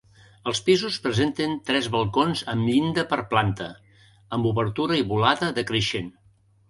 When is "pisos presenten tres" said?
0.67-1.89